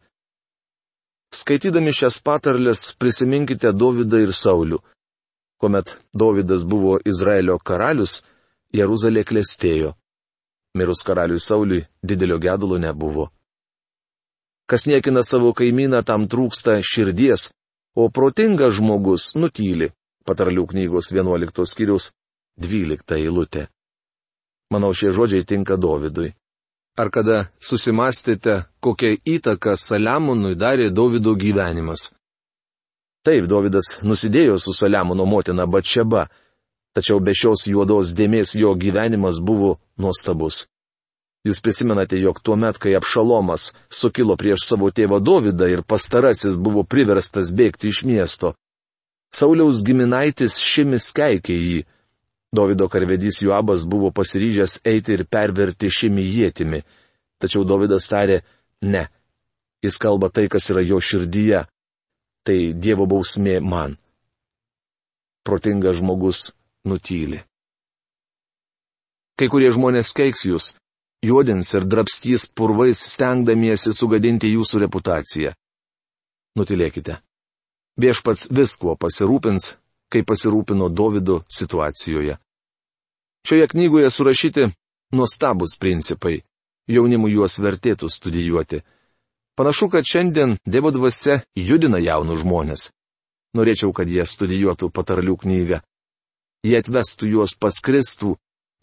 Skaitydami 1.34 1.90
šias 1.94 2.20
patarlės 2.22 2.94
prisiminkite 3.02 3.74
Dovydą 3.74 4.22
ir 4.28 4.34
Saulių. 4.34 4.78
Kuomet 5.58 5.98
Davidas 6.14 6.68
buvo 6.70 7.00
Izraelio 7.02 7.58
karalius, 7.58 8.22
Jeruzalė 8.74 9.26
klestėjo. 9.26 9.96
Mirus 10.78 11.02
karaliui 11.02 11.42
Sauliui 11.42 11.88
didelio 12.06 12.38
gedulo 12.38 12.78
nebuvo. 12.78 13.32
Kas 14.70 14.86
niekina 14.86 15.24
savo 15.26 15.50
kaimyną, 15.58 16.04
tam 16.06 16.28
trūksta 16.30 16.78
širdies, 16.86 17.50
o 17.98 18.10
protingas 18.14 18.76
žmogus 18.78 19.34
nutyli. 19.36 19.90
Patarlių 20.30 20.68
knygos 20.70 21.10
11 21.10 21.66
skyrius 21.66 22.12
12 22.62 23.18
eilutė. 23.18 23.66
Manau, 24.70 24.94
šie 24.94 25.10
žodžiai 25.16 25.48
tinka 25.50 25.74
Dovydui. 25.74 26.36
Ar 27.02 27.10
kada 27.10 27.48
susimastėte, 27.58 28.68
kokią 28.84 29.16
įtaką 29.26 29.74
Saliamonui 29.80 30.54
darė 30.54 30.92
Davido 30.94 31.34
gyvenimas? 31.34 32.12
Taip, 33.26 33.48
Davidas 33.50 33.98
nusidėjo 34.06 34.60
su 34.62 34.76
Saliamono 34.76 35.26
motina 35.26 35.66
Batšeba, 35.66 36.28
tačiau 36.94 37.18
be 37.24 37.34
šios 37.34 37.66
juodos 37.72 38.14
dėmesio 38.14 38.62
jo 38.68 38.76
gyvenimas 38.78 39.42
buvo 39.42 39.80
nuostabus. 39.98 40.68
Jūs 41.48 41.62
prisimenate, 41.64 42.20
jog 42.20 42.42
tuo 42.44 42.58
met, 42.60 42.78
kai 42.82 42.98
Apšalomas 42.98 43.70
sukilo 43.88 44.36
prieš 44.40 44.66
savo 44.68 44.90
tėvą 44.92 45.22
Dovydą 45.24 45.70
ir 45.72 45.86
pastarasis 45.88 46.58
buvo 46.60 46.84
priverstas 46.84 47.54
bėgti 47.56 47.94
iš 47.94 48.04
miesto. 48.08 48.54
Sauliaus 49.32 49.84
giminaitis 49.86 50.58
šimis 50.60 51.12
keikė 51.16 51.56
jį. 51.56 51.80
Dovido 52.52 52.90
karvedys 52.90 53.44
Juabas 53.46 53.86
buvo 53.86 54.10
pasiryžęs 54.12 54.80
eiti 54.90 55.16
ir 55.16 55.28
perverti 55.30 55.92
šimį 55.94 56.26
jėtimi. 56.28 56.84
Tačiau 57.40 57.64
Dovydas 57.64 58.10
tarė, 58.10 58.42
ne. 58.82 59.06
Jis 59.86 60.00
kalba 60.02 60.28
tai, 60.34 60.50
kas 60.52 60.72
yra 60.74 60.84
jo 60.84 60.98
širdyje 61.00 61.64
tai 62.50 62.74
Dievo 62.74 63.06
bausmė 63.06 63.60
man. 63.62 63.96
Protingas 65.46 66.00
žmogus 66.00 66.50
nutyli. 66.90 67.44
Kai 69.38 69.48
kurie 69.54 69.70
žmonės 69.72 70.12
keiks 70.18 70.44
jūs, 70.48 70.72
juodins 71.26 71.74
ir 71.74 71.86
drapstys 71.86 72.48
purvais 72.56 73.00
stengdamiesi 73.14 73.94
sugadinti 73.94 74.52
jūsų 74.54 74.84
reputaciją. 74.86 75.54
Nutilėkite. 76.58 77.20
Viešpats 78.00 78.50
viskuo 78.56 78.96
pasirūpins, 78.96 79.74
kaip 80.12 80.28
pasirūpino 80.30 80.90
Davido 80.90 81.42
situacijoje. 81.52 82.38
Šioje 83.48 83.68
knygoje 83.68 84.10
surašyti 84.10 84.70
nuostabus 85.16 85.76
principai. 85.80 86.42
Jaunimui 86.90 87.36
juos 87.36 87.60
vertėtų 87.62 88.10
studijuoti. 88.10 88.82
Panašu, 89.60 89.90
kad 89.94 90.08
šiandien 90.08 90.56
Dievo 90.66 90.90
dvasia 90.96 91.42
judina 91.56 92.00
jaunus 92.00 92.42
žmonės. 92.42 92.90
Norėčiau, 93.54 93.92
kad 93.94 94.10
jie 94.10 94.26
studijuotų 94.26 94.90
patarlių 94.94 95.36
knygą. 95.44 95.82
Jie 96.66 96.80
atvestų 96.80 97.30
juos 97.34 97.56
pas 97.60 97.78
Kristų, 97.84 98.38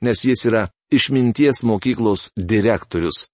nes 0.04 0.24
jis 0.24 0.46
yra 0.48 0.68
išminties 0.92 1.62
mokyklos 1.62 2.30
direktorius. 2.36 3.26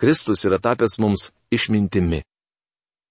Kristus 0.00 0.44
yra 0.48 0.58
tapęs 0.58 0.98
mums 1.02 1.28
išmintimi. 1.52 2.22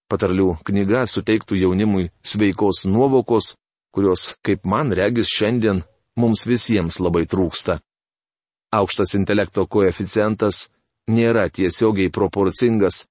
Patarlių 0.10 0.56
knyga 0.66 1.06
suteiktų 1.06 1.60
jaunimui 1.62 2.10
sveikos 2.26 2.88
nuovokos, 2.90 3.54
kurios, 3.94 4.34
kaip 4.42 4.66
man 4.66 4.90
regis 4.98 5.30
šiandien, 5.30 5.84
mums 6.18 6.48
visiems 6.50 6.98
labai 7.00 7.28
trūksta. 7.30 7.78
Aukštas 8.74 9.14
intelekto 9.18 9.66
koeficientas 9.70 10.68
nėra 11.10 11.48
tiesiogiai 11.54 12.10
proporcingas 12.14 13.06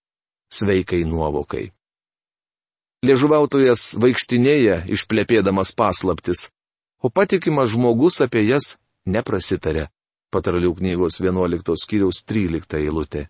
sveikai 0.54 1.04
nuovokai. 1.06 1.68
Liežuvautojas 3.06 3.94
vaikštinėja, 4.02 4.82
išplepėdamas 4.90 5.70
paslaptis, 5.78 6.48
o 6.98 7.10
patikimas 7.14 7.70
žmogus 7.70 8.18
apie 8.24 8.42
jas 8.48 8.74
neprasitarė. 9.08 9.88
Patarlių 10.28 10.74
knygos 10.76 11.22
11 11.24 11.76
skyriaus 11.80 12.20
13 12.28 12.76
eilutė. 12.82 13.28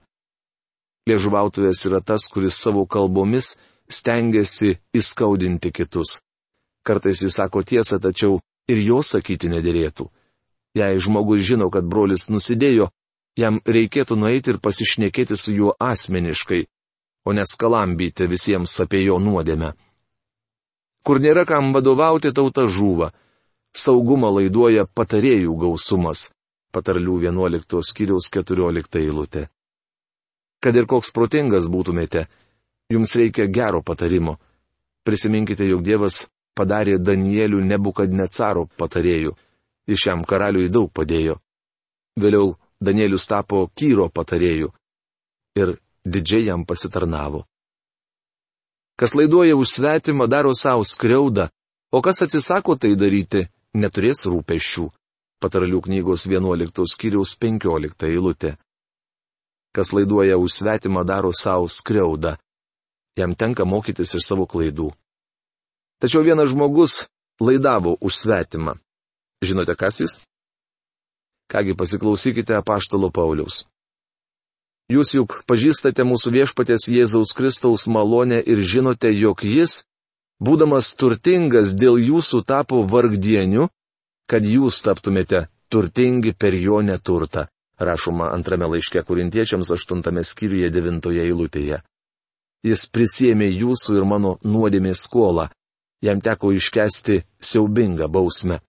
Liežuvautojas 1.08 1.84
yra 1.86 2.00
tas, 2.02 2.26
kuris 2.28 2.58
savo 2.58 2.84
kalbomis 2.86 3.54
stengiasi 3.88 4.74
įskaudinti 4.98 5.70
kitus. 5.72 6.18
Kartais 6.84 7.22
jis 7.22 7.38
sako 7.38 7.62
tiesą, 7.62 8.00
tačiau 8.02 8.40
ir 8.68 8.82
jo 8.82 9.00
sakyti 9.02 9.48
nedėrėtų. 9.52 10.08
Jei 10.76 10.98
žmogus 11.00 11.46
žino, 11.46 11.70
kad 11.72 11.86
brolis 11.88 12.28
nusidėjo, 12.28 12.90
jam 13.38 13.60
reikėtų 13.64 14.18
nueiti 14.18 14.52
ir 14.52 14.60
pasišnekėti 14.60 15.36
su 15.36 15.54
juo 15.54 15.72
asmeniškai, 15.80 16.66
o 17.24 17.32
neskalambyti 17.32 18.28
visiems 18.28 18.74
apie 18.84 19.04
jo 19.06 19.18
nuodėmę. 19.22 19.72
Kur 21.06 21.20
nėra 21.24 21.46
kam 21.48 21.72
vadovauti, 21.72 22.34
tauta 22.36 22.66
žūva. 22.68 23.12
Saugumą 23.76 24.30
laiduoja 24.38 24.86
patarėjų 24.86 25.54
gausumas. 25.60 26.28
Patarlių 26.72 27.20
11 27.24 27.82
skyriaus 27.84 28.28
14 28.32 29.00
eilutė. 29.00 29.48
Kad 30.60 30.76
ir 30.76 30.86
koks 30.90 31.12
protingas 31.14 31.68
būtumėte, 31.70 32.26
jums 32.92 33.14
reikia 33.16 33.46
gero 33.46 33.80
patarimo. 33.82 34.36
Prisiminkite, 35.06 35.64
jog 35.64 35.84
Dievas 35.86 36.26
padarė 36.58 36.98
Danielių 36.98 37.62
nebukadnecaro 37.64 38.66
patarėjų. 38.76 39.36
Iš 39.88 40.04
šiam 40.04 40.24
karaliui 40.28 40.68
daug 40.68 40.90
padėjo. 40.92 41.38
Vėliau 42.18 42.56
Danielius 42.80 43.26
tapo 43.30 43.68
Kyro 43.74 44.08
patarėjų. 44.10 44.72
Ir 45.56 45.78
didžiai 46.04 46.48
jam 46.50 46.66
pasitarnavo. 46.66 47.44
Kas 48.98 49.14
laiduoja 49.14 49.54
už 49.56 49.78
svetimą, 49.78 50.26
daro 50.26 50.50
savo 50.54 50.84
skriaudą, 50.84 51.48
o 51.94 52.02
kas 52.02 52.22
atsisako 52.26 52.74
tai 52.76 52.96
daryti, 52.98 53.46
neturės 53.80 54.24
rūpešių. 54.28 54.86
Patarlių 55.38 55.80
knygos 55.86 56.26
11 56.26 56.86
skyriaus 56.90 57.36
15 57.38 58.08
eilutė. 58.10 58.56
Kas 59.74 59.92
laiduoja 59.94 60.38
už 60.38 60.58
svetimą, 60.58 61.04
daro 61.06 61.30
savo 61.30 61.68
skriaudą. 61.70 62.34
Jam 63.18 63.34
tenka 63.34 63.64
mokytis 63.64 64.16
iš 64.18 64.26
savo 64.26 64.46
klaidų. 64.50 64.90
Tačiau 66.02 66.22
vienas 66.26 66.50
žmogus 66.50 67.04
laidavo 67.40 67.96
už 68.00 68.22
svetimą. 68.22 68.78
Žinote, 69.42 69.74
kas 69.78 70.00
jis? 70.02 70.18
Kągi 71.50 71.74
pasiklausykite 71.78 72.54
apaštalo 72.58 73.10
Pauliaus. 73.14 73.64
Jūs 74.88 75.12
juk 75.12 75.42
pažįstate 75.44 76.04
mūsų 76.06 76.32
viešpatės 76.32 76.88
Jėzaus 76.88 77.34
Kristaus 77.36 77.86
malonę 77.86 78.40
ir 78.40 78.62
žinote, 78.64 79.10
jog 79.12 79.44
jis, 79.44 79.82
būdamas 80.40 80.94
turtingas 80.94 81.74
dėl 81.74 81.98
jūsų 81.98 82.44
tapo 82.46 82.82
vargdieniu, 82.86 83.68
kad 84.30 84.44
jūs 84.44 84.82
taptumėte 84.86 85.46
turtingi 85.72 86.34
per 86.34 86.54
jo 86.54 86.80
neturtą, 86.82 87.48
rašoma 87.78 88.30
antrame 88.34 88.68
laiške 88.74 89.02
kurintiečiams 89.06 89.72
aštuntame 89.74 90.24
skyriuje 90.24 90.70
devintoje 90.70 91.24
eilutėje. 91.26 91.82
Jis 92.66 92.88
prisėmė 92.90 93.48
jūsų 93.52 94.00
ir 94.00 94.06
mano 94.08 94.36
nuodėmė 94.42 94.94
skolą, 94.98 95.48
jam 96.02 96.20
teko 96.20 96.50
iškesti 96.54 97.22
siaubingą 97.40 98.08
bausmę. 98.10 98.60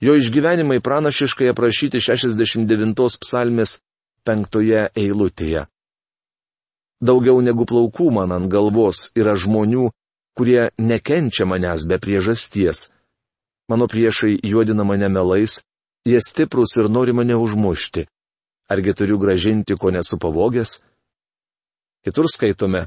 Jo 0.00 0.14
išgyvenimai 0.16 0.80
pranašiškai 0.80 1.50
aprašyti 1.52 2.00
69 2.00 3.18
psalmės 3.20 3.76
penktoje 4.24 4.88
eilutėje. 4.96 5.66
Daugiau 7.00 7.40
negu 7.44 7.66
plaukų 7.68 8.08
man 8.12 8.32
ant 8.32 8.48
galvos 8.52 9.08
yra 9.16 9.36
žmonių, 9.36 9.88
kurie 10.40 10.70
nekenčia 10.80 11.44
manęs 11.44 11.84
be 11.84 11.98
priežasties. 12.00 12.88
Mano 13.68 13.84
priešai 13.84 14.40
juodina 14.40 14.88
mane 14.88 15.08
melais, 15.12 15.60
jie 16.08 16.16
stiprus 16.24 16.72
ir 16.80 16.88
nori 16.88 17.12
mane 17.12 17.36
užmušti. 17.36 18.06
Argi 18.72 18.94
turiu 18.96 19.18
gražinti, 19.20 19.76
ko 19.76 19.92
nesu 19.92 20.16
pavogęs? 20.16 20.80
Kitur 22.00 22.24
skaitome. 22.32 22.86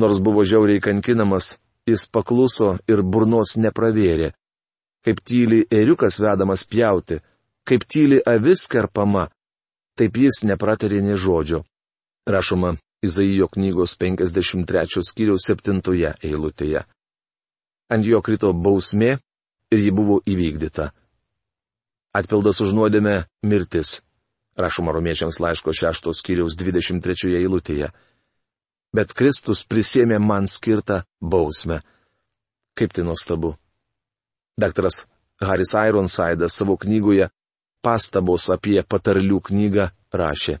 Nors 0.00 0.24
buvo 0.24 0.40
žiauriai 0.40 0.80
kankinamas, 0.80 1.58
jis 1.84 2.08
pakluso 2.08 2.78
ir 2.88 3.04
burnos 3.04 3.58
nepravėrė. 3.60 4.32
Kaip 5.04 5.20
tyli 5.20 5.66
eriukas 5.68 6.22
vedamas 6.24 6.64
pjauti, 6.64 7.20
kaip 7.68 7.84
tyli 7.84 8.16
avis 8.24 8.64
kerpama, 8.64 9.28
taip 9.92 10.16
jis 10.16 10.40
nepratarė 10.48 11.04
ne 11.04 11.20
žodžio. 11.20 11.66
Rašoma 12.24 12.78
Izaijo 13.02 13.48
knygos 13.48 13.96
53 13.96 15.02
skyriaus 15.08 15.46
7 15.48 15.80
eilutėje. 16.20 16.84
Ant 17.90 18.06
jo 18.06 18.20
krito 18.22 18.52
bausmė 18.52 19.16
ir 19.72 19.78
ji 19.80 19.90
buvo 19.90 20.20
įvykdyta. 20.28 20.90
Atpildas 22.12 22.60
už 22.60 22.74
nuodėmę- 22.76 23.24
mirtis. 23.50 24.00
Rašoma 24.58 24.92
romiečiams 24.92 25.40
laiško 25.40 25.72
6 25.72 26.12
skyriaus 26.12 26.56
23 26.58 27.38
eilutėje. 27.40 27.88
Bet 28.92 29.14
Kristus 29.14 29.64
prisėmė 29.64 30.18
man 30.18 30.46
skirtą 30.46 31.04
bausmę. 31.22 31.80
Kaip 32.74 32.92
tai 32.92 33.04
nuostabu. 33.04 33.56
Daktaras 34.58 35.06
Haris 35.40 35.72
Ironsidas 35.72 36.52
savo 36.52 36.76
knygoje 36.76 37.30
pastabos 37.80 38.50
apie 38.50 38.82
patarlių 38.82 39.40
knygą 39.40 39.88
rašė. 40.12 40.60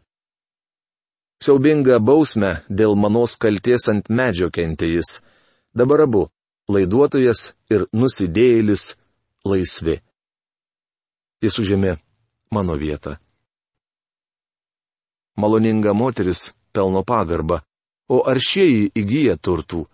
Siaubinga 1.40 1.96
bausmė 2.04 2.50
dėl 2.68 2.92
manos 3.00 3.38
kalties 3.40 3.86
ant 3.88 4.10
medžio 4.12 4.50
kentė 4.52 4.90
jis. 4.90 5.20
Dabar 5.72 6.02
abu- 6.04 6.26
laiduotojas 6.74 7.46
ir 7.72 7.86
nusidėjėlis 7.96 8.84
laisvi. 9.48 10.02
Jis 11.40 11.54
užėmė 11.62 11.96
mano 12.52 12.76
vietą. 12.76 13.16
Maloninga 15.40 15.94
moteris 15.94 16.50
pelno 16.72 17.02
pagarbą, 17.04 17.62
o 18.12 18.20
aršieji 18.28 18.90
įgyja 18.92 19.38
turtų. 19.40 19.86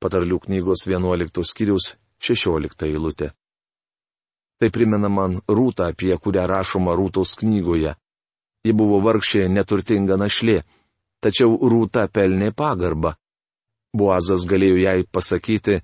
Patarlių 0.00 0.38
knygos 0.44 0.84
11 0.84 1.44
skyriaus 1.44 1.94
16 2.20 2.84
eilutė. 2.84 3.30
Tai 4.60 4.68
primena 4.68 5.08
man 5.08 5.40
rūtą, 5.48 5.88
apie 5.88 6.12
kurią 6.16 6.44
rašoma 6.46 6.92
rūtos 6.92 7.38
knygoje. 7.40 7.94
Ji 8.64 8.72
buvo 8.76 9.00
vargšė 9.00 9.48
neturtinga 9.48 10.20
našlė, 10.20 10.60
tačiau 11.24 11.56
rūta 11.72 12.06
pelnė 12.12 12.50
pagarbą. 12.56 13.14
Buazas 13.96 14.46
galėjo 14.46 14.78
jai 14.80 14.98
pasakyti, 15.04 15.80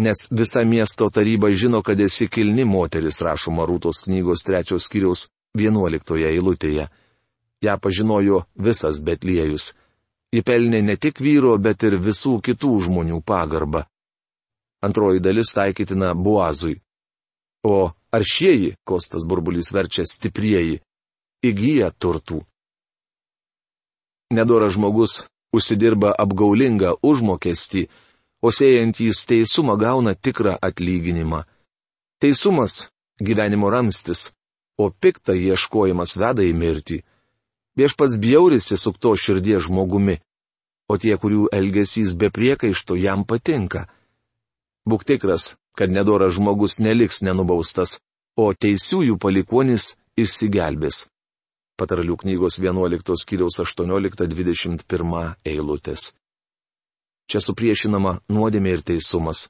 nes 0.00 0.28
visa 0.30 0.64
miesto 0.64 1.08
taryba 1.12 1.50
žino, 1.52 1.82
kad 1.82 2.00
esi 2.00 2.28
kilni 2.28 2.64
moteris, 2.64 3.20
rašoma 3.22 3.66
rūtos 3.68 4.04
knygos 4.06 4.44
trečios 4.46 4.88
skyriaus 4.88 5.28
vienuoliktoje 5.58 6.30
eilutėje. 6.32 6.88
Ja 7.62 7.76
pažinojo 7.78 8.44
visas 8.54 9.02
Betliejus. 9.02 9.74
Ji 10.32 10.42
pelnė 10.44 10.82
ne 10.84 10.96
tik 10.96 11.20
vyro, 11.24 11.56
bet 11.58 11.82
ir 11.88 11.96
visų 12.00 12.38
kitų 12.44 12.74
žmonių 12.86 13.22
pagarbą. 13.24 13.86
Antroji 14.84 15.22
dalis 15.24 15.50
taikytina 15.56 16.12
Buazui. 16.14 16.76
O 17.66 17.90
aršieji, 18.14 18.76
Kostas 18.86 19.26
burbulys 19.26 19.72
verčia 19.74 20.04
stiprieji, 20.06 20.78
įgyja 21.42 21.90
turtų. 21.98 22.44
Nedoras 24.30 24.74
žmogus 24.76 25.22
užsidirba 25.56 26.12
apgaulingą 26.18 26.98
užmokestį, 27.02 27.86
o 28.44 28.52
siejantys 28.52 29.24
teisumą 29.28 29.76
gauna 29.80 30.14
tikrą 30.14 30.58
atlyginimą. 30.68 31.42
Teisumas- 32.20 32.90
gyvenimo 33.26 33.70
ramstis, 33.70 34.30
o 34.78 34.90
pikta 34.90 35.32
ieškojimas 35.32 36.16
veda 36.20 36.42
į 36.42 36.52
mirtį. 36.54 37.02
Viešpats 37.78 38.18
bjaurisi 38.18 38.76
sukto 38.76 39.14
širdies 39.16 39.64
žmogumi, 39.66 40.18
o 40.88 40.96
tie, 40.96 41.16
kurių 41.16 41.48
elgesys 41.52 42.14
be 42.14 42.30
priekaišto 42.30 42.96
jam 42.96 43.24
patinka. 43.24 43.86
Būk 44.88 45.04
tikras, 45.04 45.56
kad 45.76 45.90
nedoras 45.90 46.34
žmogus 46.36 46.78
neliks 46.80 47.22
nenubaustas, 47.22 48.00
o 48.36 48.52
teisiųjų 48.52 49.18
palikonis 49.18 49.96
išsigelbės. 50.16 51.06
Patarlių 51.78 52.16
knygos 52.24 52.58
11 52.58 53.14
skyriaus 53.22 53.60
18-21 53.62 55.34
eilutės. 55.46 56.10
Čia 57.28 57.42
supriešinama 57.44 58.18
nuodėmė 58.32 58.72
ir 58.78 58.82
teisumas. 58.82 59.46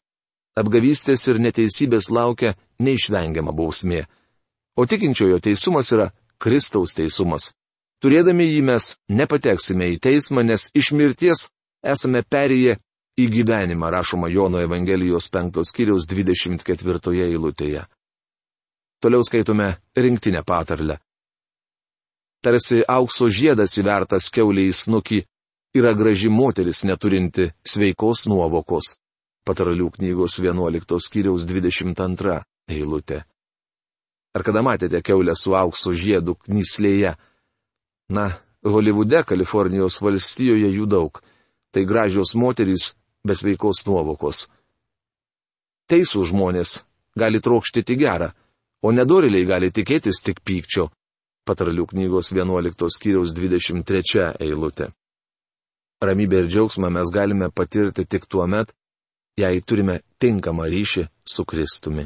Apgavystės 0.58 1.22
ir 1.30 1.38
neteisybės 1.40 2.10
laukia 2.10 2.56
neišvengiama 2.82 3.54
bausmė. 3.54 4.02
O 4.76 4.84
tikinčiojo 4.86 5.38
teisumas 5.40 5.92
yra 5.94 6.10
Kristaus 6.42 6.94
teisumas. 6.98 7.52
Turėdami 8.02 8.44
jį 8.50 8.60
mes 8.66 8.92
nepateksime 9.10 9.88
į 9.94 9.98
teismą, 10.02 10.44
nes 10.46 10.68
iš 10.74 10.92
mirties 10.94 11.48
esame 11.82 12.22
perėję 12.22 12.76
į 13.18 13.26
gyvenimą, 13.32 13.90
rašoma 13.90 14.28
Jono 14.30 14.60
Evangelijos 14.62 15.30
5 15.34 15.64
skyriaus 15.66 16.06
24 16.06 17.24
eilutėje. 17.24 17.88
Toliau 19.02 19.22
skaitome 19.22 19.76
rinktinę 19.96 20.42
patarlę. 20.46 20.98
Tarsi 22.44 22.84
aukso 22.86 23.26
žiedas 23.26 23.74
įvertas 23.80 24.28
keuliai 24.30 24.70
snukį, 24.70 25.24
yra 25.74 25.90
graži 25.98 26.30
moteris 26.30 26.84
neturinti 26.86 27.48
sveikos 27.66 28.28
nuovokos. 28.30 28.92
Pataralių 29.48 29.90
knygos 29.96 30.36
11 30.38 31.00
skyriaus 31.02 31.46
22 31.48 32.38
eilutė. 32.70 33.24
Ar 34.36 34.44
kada 34.46 34.62
matėte 34.62 35.00
keulę 35.02 35.34
su 35.34 35.56
aukso 35.56 35.90
žiedu 35.90 36.36
knyslėje? 36.44 37.16
Na, 38.14 38.28
Holivude, 38.62 39.24
Kalifornijos 39.24 39.98
valstijoje 40.04 40.68
jų 40.76 40.86
daug. 40.86 41.18
Tai 41.72 41.82
gražios 41.84 42.34
moterys 42.38 42.92
besveikos 43.26 43.82
nuovokos. 43.86 44.46
Teisų 45.88 46.22
žmonės 46.30 46.82
gali 47.18 47.40
trokšti 47.40 47.82
tik 47.82 47.98
gerą, 48.04 48.30
o 48.84 48.92
nedoriliai 48.92 49.48
gali 49.48 49.72
tikėtis 49.74 50.22
tik 50.22 50.40
pykčio. 50.44 50.88
Patarlių 51.48 51.86
knygos 51.88 52.28
11 52.36 52.90
skyriaus 52.92 53.30
23 53.32 54.36
eilutė. 54.44 54.92
Ramybę 56.04 56.42
ir 56.42 56.48
džiaugsmą 56.52 56.90
mes 56.92 57.08
galime 57.14 57.48
patirti 57.50 58.04
tik 58.04 58.26
tuo 58.28 58.46
met, 58.46 58.74
jei 59.40 59.62
turime 59.64 60.02
tinkamą 60.20 60.68
ryšį 60.68 61.08
su 61.24 61.44
Kristumi. 61.48 62.04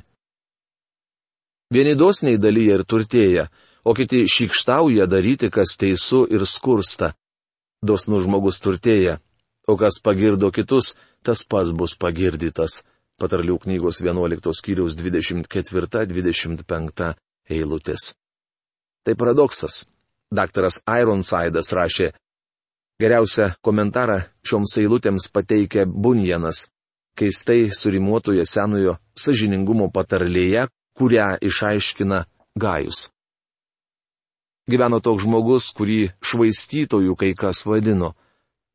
Vieni 1.74 1.94
dosniai 1.98 2.38
dalyja 2.38 2.78
ir 2.78 2.84
turtėja, 2.86 3.50
o 3.82 3.94
kiti 3.98 4.22
šykštauja 4.28 5.06
daryti, 5.10 5.50
kas 5.50 5.74
teisų 5.80 6.26
ir 6.30 6.46
skursta. 6.46 7.14
Dosnus 7.82 8.22
žmogus 8.28 8.60
turtėja, 8.62 9.18
o 9.66 9.74
kas 9.80 9.98
pagirdo 10.04 10.52
kitus, 10.54 10.94
tas 11.26 11.42
pats 11.42 11.74
bus 11.74 11.98
pagirdytas. 11.98 12.86
Patarlių 13.18 13.58
knygos 13.66 13.98
11 14.06 14.54
skyriaus 14.54 14.94
24-25 14.94 17.14
eilutės. 17.50 18.21
Tai 19.04 19.14
paradoksas. 19.18 19.84
Daktaras 20.32 20.78
Ironsidas 20.88 21.72
rašė, 21.76 22.12
geriausią 23.02 23.50
komentarą 23.60 24.22
šioms 24.48 24.78
eilutėms 24.80 25.26
pateikė 25.28 25.84
Bunjanas, 25.84 26.68
keistai 27.18 27.66
surimuotoje 27.68 28.46
senojo 28.48 28.96
sažiningumo 29.12 29.90
patarlėje, 29.92 30.70
kurią 30.96 31.34
išaiškina 31.44 32.22
Gajus. 32.56 33.10
Gyveno 34.70 35.02
toks 35.04 35.26
žmogus, 35.26 35.68
kurį 35.76 36.00
švaistytojų 36.24 37.18
kai 37.20 37.34
kas 37.36 37.66
vadino 37.68 38.14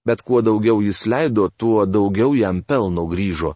bet 0.08 0.24
kuo 0.28 0.42
daugiau 0.42 0.80
jis 0.88 1.04
leido, 1.12 1.50
tuo 1.60 1.86
daugiau 1.86 2.32
jam 2.42 2.62
pelno 2.70 3.04
grįžo. 3.12 3.52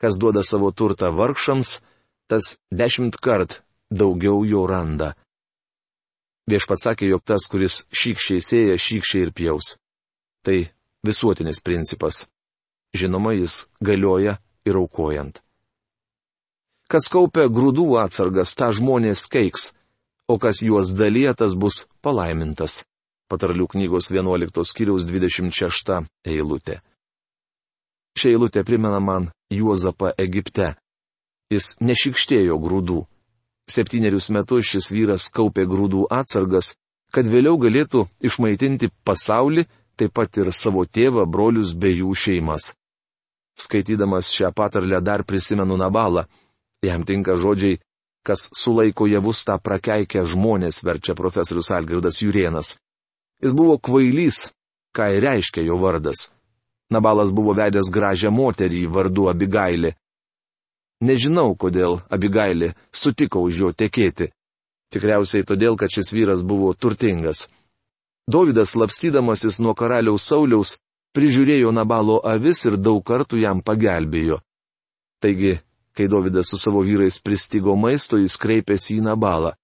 Kas 0.00 0.18
duoda 0.20 0.42
savo 0.44 0.68
turtą 0.78 1.08
vargšams, 1.18 1.78
tas 2.28 2.58
dešimt 2.80 3.16
kart 3.24 3.62
daugiau 4.00 4.44
jo 4.44 4.66
randa. 4.68 5.14
Viešpats 6.50 6.84
sakė, 6.88 7.08
jog 7.08 7.22
tas, 7.24 7.46
kuris 7.48 7.82
šykščiai 7.88 8.42
sėja, 8.44 8.76
šykščiai 8.76 9.26
ir 9.26 9.32
pjaus. 9.32 9.76
Tai 10.44 10.58
visuotinis 11.06 11.62
principas. 11.64 12.26
Žinoma, 12.94 13.32
jis 13.34 13.64
galioja 13.80 14.36
ir 14.68 14.76
aukojant. 14.78 15.40
Kas 16.88 17.08
kaupia 17.08 17.48
grūdų 17.48 17.94
atsargas, 18.02 18.52
tą 18.54 18.68
žmonės 18.76 19.24
keiks, 19.32 19.72
o 20.28 20.36
kas 20.38 20.60
juos 20.62 20.92
dalėtas 20.92 21.56
bus 21.56 21.86
palaimintas. 22.04 22.82
Patarlių 23.32 23.66
knygos 23.72 24.10
11 24.12 24.68
skyriaus 24.68 25.06
26 25.08 26.04
eilutė. 26.28 26.82
Ši 28.14 28.34
eilutė 28.36 28.62
primena 28.68 29.00
man 29.00 29.30
Juozapą 29.50 30.12
Egipte. 30.20 30.74
Jis 31.50 31.74
nešikštėjo 31.80 32.60
grūdų. 32.60 33.00
Septynerius 33.70 34.28
metus 34.28 34.68
šis 34.68 34.90
vyras 34.92 35.30
kaupė 35.32 35.64
grūdų 35.68 36.04
atsargas, 36.12 36.74
kad 37.14 37.28
vėliau 37.30 37.56
galėtų 37.60 38.04
išmaitinti 38.20 38.90
pasaulį, 39.06 39.64
taip 39.96 40.12
pat 40.12 40.36
ir 40.42 40.50
savo 40.52 40.84
tėvą, 40.84 41.24
brolius 41.30 41.72
bei 41.72 41.96
jų 42.00 42.12
šeimas. 42.14 42.74
Skaitydamas 43.56 44.32
šią 44.34 44.50
patarlę 44.52 45.00
dar 45.00 45.24
prisimenu 45.24 45.78
Nabalą. 45.78 46.26
Jam 46.84 47.04
tinka 47.06 47.36
žodžiai, 47.40 47.78
kas 48.26 48.48
sulaiko 48.52 49.06
javus 49.06 49.44
tą 49.46 49.56
prakeikę 49.62 50.24
žmonės, 50.26 50.82
verčia 50.84 51.14
profesorius 51.14 51.70
Algirdas 51.70 52.18
Jurienas. 52.20 52.74
Jis 53.40 53.54
buvo 53.56 53.78
kvailys, 53.78 54.48
ką 54.96 55.08
ir 55.14 55.24
reiškia 55.24 55.64
jo 55.64 55.78
vardas. 55.80 56.28
Nabalas 56.92 57.32
buvo 57.32 57.54
vedęs 57.56 57.88
gražią 57.94 58.30
moterį 58.34 58.84
vardu 58.92 59.28
Abigailė. 59.30 59.94
Nežinau, 61.02 61.54
kodėl 61.56 62.00
Abigailė 62.10 62.74
sutiko 62.92 63.42
už 63.42 63.60
jo 63.60 63.72
tekėti. 63.72 64.30
Tikriausiai 64.94 65.44
todėl, 65.44 65.76
kad 65.76 65.90
šis 65.90 66.12
vyras 66.14 66.44
buvo 66.46 66.72
turtingas. 66.74 67.48
Dovydas 68.30 68.76
lapstydamasis 68.78 69.58
nuo 69.60 69.74
karaliaus 69.74 70.28
Sauliaus 70.28 70.78
prižiūrėjo 71.16 71.72
Nabalo 71.74 72.20
avis 72.24 72.64
ir 72.64 72.78
daug 72.78 73.02
kartų 73.04 73.42
jam 73.42 73.60
pagelbėjo. 73.60 74.38
Taigi, 75.20 75.58
kai 75.92 76.06
Dovydas 76.08 76.52
su 76.52 76.58
savo 76.58 76.84
vyrais 76.86 77.18
pristigo 77.18 77.76
maisto, 77.76 78.18
jis 78.18 78.38
kreipėsi 78.38 78.98
į 78.98 79.04
Nabalą. 79.10 79.54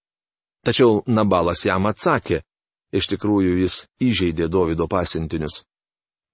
Tačiau 0.67 1.01
Nabalas 1.07 1.65
jam 1.65 1.87
atsakė, 1.89 2.43
Iš 2.91 3.07
tikrųjų 3.13 3.61
jis 3.63 3.85
įžeidė 4.03 4.49
Davido 4.51 4.89
pasiuntinius. 4.91 5.63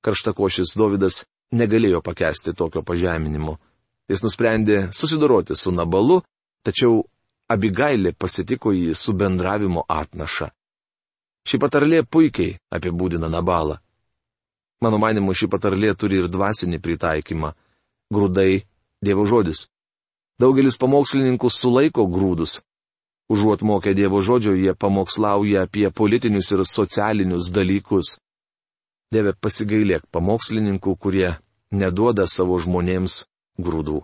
Karštakošis 0.04 0.72
Davidas 0.80 1.24
negalėjo 1.52 2.00
pakęsti 2.04 2.54
tokio 2.56 2.82
pažeminimo. 2.82 3.59
Jis 4.07 4.23
nusprendė 4.23 4.87
susidoroti 4.95 5.57
su 5.59 5.73
Nabalu, 5.75 6.21
tačiau 6.62 7.03
Abigailė 7.47 8.11
pasitiko 8.19 8.73
jį 8.75 8.95
su 8.99 9.12
bendravimo 9.14 9.85
atnaša. 9.87 10.49
Ši 11.47 11.59
patarlė 11.62 12.01
puikiai 12.03 12.57
apibūdina 12.75 13.31
Nabalą. 13.31 13.77
Mano 14.83 14.99
manimu, 14.99 15.35
ši 15.35 15.47
patarlė 15.47 15.92
turi 15.95 16.19
ir 16.19 16.27
dvasinį 16.27 16.81
pritaikymą. 16.83 17.53
Grūdai- 18.12 18.64
Dievo 19.07 19.27
žodis. 19.31 19.69
Daugelis 20.42 20.79
pamokslininkų 20.79 21.51
sulaiko 21.51 22.07
grūdus. 22.11 22.59
Užuot 23.31 23.62
mokę 23.62 23.95
Dievo 23.95 24.21
žodžio, 24.23 24.55
jie 24.59 24.75
pamokslauja 24.75 25.62
apie 25.66 25.90
politinius 25.90 26.51
ir 26.51 26.64
socialinius 26.66 27.51
dalykus. 27.55 28.19
Dieve 29.12 29.33
pasigailėk 29.38 30.03
pamokslininkų, 30.11 30.97
kurie 30.99 31.31
neduoda 31.71 32.27
savo 32.27 32.59
žmonėms 32.59 33.25
grūdų. 33.59 34.01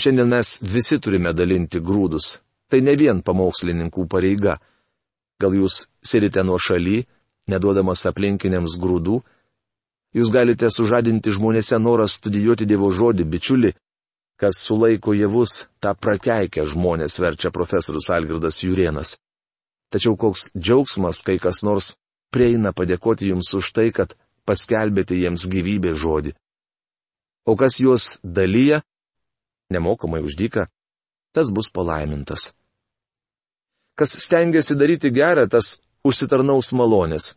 Šiandien 0.00 0.30
mes 0.30 0.58
visi 0.62 0.98
turime 0.98 1.32
dalinti 1.32 1.80
grūdus. 1.80 2.38
Tai 2.70 2.80
ne 2.82 2.96
vien 2.98 3.20
pamokslininkų 3.22 4.06
pareiga. 4.10 4.58
Gal 5.40 5.54
jūs 5.54 5.84
sėdite 6.02 6.42
nuo 6.42 6.58
šaly, 6.58 7.04
neduodamas 7.50 8.04
aplinkiniams 8.10 8.78
grūdų? 8.80 9.20
Jūs 10.14 10.30
galite 10.34 10.70
sužadinti 10.70 11.32
žmonėse 11.34 11.78
norą 11.82 12.06
studijuoti 12.10 12.66
Dievo 12.70 12.90
žodį, 12.94 13.26
bičiuli, 13.26 13.72
kas 14.38 14.60
sulaiko 14.62 15.14
javus, 15.14 15.66
tą 15.82 15.94
prakeikę 15.94 16.66
žmonės 16.70 17.18
verčia 17.18 17.50
profesorius 17.54 18.10
Algirdas 18.14 18.62
Jurienas. 18.62 19.16
Tačiau 19.90 20.16
koks 20.18 20.48
džiaugsmas, 20.58 21.22
kai 21.26 21.38
kas 21.38 21.62
nors 21.66 21.94
prieina 22.34 22.72
padėkoti 22.74 23.30
jums 23.30 23.50
už 23.54 23.70
tai, 23.74 23.90
kad 23.94 24.14
paskelbėte 24.46 25.18
jiems 25.18 25.46
gyvybės 25.50 25.98
žodį. 26.02 26.34
O 27.44 27.56
kas 27.56 27.76
juos 27.80 28.18
dalyja, 28.24 28.80
nemokamai 29.70 30.22
uždyka, 30.24 30.68
tas 31.34 31.50
bus 31.50 31.68
palaimintas. 31.68 32.52
Kas 33.98 34.16
stengiasi 34.24 34.74
daryti 34.74 35.10
gerą, 35.14 35.46
tas 35.50 35.78
užsitarnaus 36.04 36.72
malonės, 36.72 37.34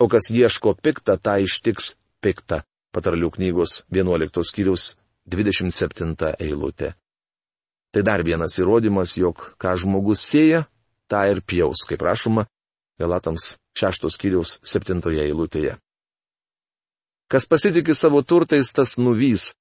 o 0.00 0.08
kas 0.08 0.30
ieško 0.32 0.74
piktą, 0.82 1.18
tą 1.20 1.36
ištiks 1.44 1.94
piktą. 2.24 2.62
Patarlių 2.90 3.28
knygos 3.36 3.84
11 3.94 4.42
skyrius 4.42 4.96
27 5.30 6.16
eilutė. 6.42 6.94
Tai 7.94 8.02
dar 8.02 8.24
vienas 8.26 8.56
įrodymas, 8.58 9.14
jog 9.18 9.52
ką 9.62 9.76
žmogus 9.78 10.24
sėja, 10.26 10.64
tą 11.10 11.22
ir 11.30 11.42
pjaus, 11.46 11.84
kaip 11.86 12.02
rašoma, 12.02 12.46
Galatams 12.98 13.54
6 13.78 14.10
skyriaus 14.10 14.58
7 14.66 15.00
eilutėje. 15.22 15.78
Kas 17.30 17.46
pasitikė 17.46 17.94
savo 17.94 18.24
turtais, 18.26 18.72
tas 18.74 18.96
nuvys, 18.98 19.52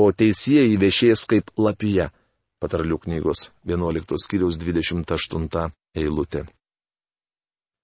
o 0.00 0.08
teisėjai 0.16 0.78
viešės 0.80 1.26
kaip 1.28 1.50
lapija. 1.60 2.08
Patarlių 2.62 2.96
knygos 3.02 3.50
11 3.68 4.16
skyriaus 4.22 4.56
28 4.56 5.66
eilutė. 5.98 6.46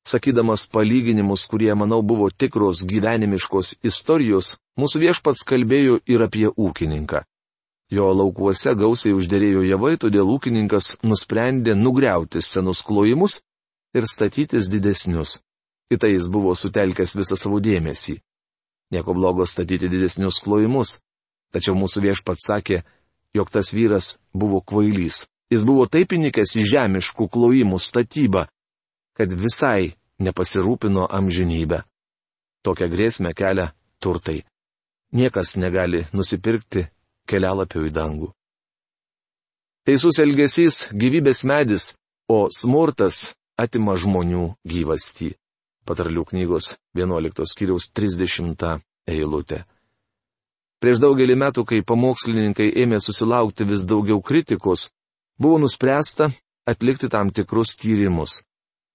Sakydamas 0.08 0.64
palyginimus, 0.72 1.44
kurie, 1.50 1.68
manau, 1.76 1.98
buvo 2.00 2.30
tikros 2.30 2.86
gyvenimiškos 2.88 3.74
istorijos, 3.90 4.54
mūsų 4.80 5.02
viešpats 5.02 5.44
kalbėjo 5.44 5.98
ir 6.08 6.24
apie 6.24 6.46
ūkininką. 6.48 7.20
Jo 7.92 8.06
laukuose 8.16 8.72
gausiai 8.80 9.12
uždėrėjo 9.18 9.66
javai, 9.68 9.98
todėl 10.00 10.32
ūkininkas 10.38 10.94
nusprendė 11.04 11.76
nugriauti 11.76 12.40
senus 12.40 12.80
klojimus 12.80 13.42
ir 13.92 14.08
statytis 14.08 14.72
didesnius. 14.72 15.42
Į 15.92 16.00
tai 16.00 16.14
jis 16.14 16.32
buvo 16.32 16.56
sutelkęs 16.56 17.16
visą 17.20 17.36
savo 17.36 17.60
dėmesį. 17.60 18.16
Nieko 18.92 19.12
blogo 19.14 19.44
statyti 19.46 19.90
didesnius 19.92 20.40
klojimus, 20.40 20.96
Tačiau 21.52 21.76
mūsų 21.78 22.02
viešpats 22.04 22.48
sakė, 22.50 22.82
jog 23.36 23.50
tas 23.52 23.72
vyras 23.72 24.16
buvo 24.36 24.60
kvailys. 24.60 25.24
Jis 25.48 25.64
buvo 25.64 25.86
taip 25.88 26.12
įnikęs 26.12 26.58
į 26.60 26.64
žemiškų 26.68 27.28
klojimų 27.32 27.78
statybą, 27.80 28.44
kad 29.16 29.32
visai 29.32 29.94
nepasirūpino 30.20 31.06
amžinybę. 31.18 31.82
Tokią 32.66 32.88
grėsmę 32.92 33.32
kelia 33.32 33.70
turtai. 34.02 34.42
Niekas 35.16 35.54
negali 35.56 36.02
nusipirkti 36.12 36.84
kelialapio 37.28 37.86
į 37.88 37.94
dangų. 37.96 38.28
Teisus 39.88 40.20
elgesys- 40.20 40.90
gyvybės 41.00 41.46
medis, 41.48 41.94
o 42.28 42.52
smurtas 42.52 43.32
atima 43.56 43.96
žmonių 43.96 44.52
gyvastį. 44.68 45.32
Patarlių 45.88 46.26
knygos 46.28 46.74
11 46.98 47.48
skyriaus 47.48 47.88
30 47.96 48.82
eilutė. 49.08 49.62
Prieš 50.78 51.00
daugelį 51.02 51.34
metų, 51.40 51.64
kai 51.64 51.80
pamokslininkai 51.82 52.68
ėmė 52.84 53.00
susilaukti 53.02 53.64
vis 53.66 53.86
daugiau 53.88 54.20
kritikos, 54.22 54.90
buvo 55.40 55.58
nuspręsta 55.64 56.28
atlikti 56.68 57.08
tam 57.10 57.32
tikrus 57.34 57.72
tyrimus. 57.80 58.42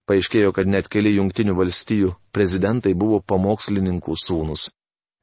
Paaiškėjo, 0.08 0.52
kad 0.56 0.68
net 0.68 0.88
keli 0.92 1.16
jungtinių 1.18 1.56
valstijų 1.58 2.14
prezidentai 2.36 2.94
buvo 2.94 3.20
pamokslininkų 3.24 4.16
sūnus. 4.20 4.70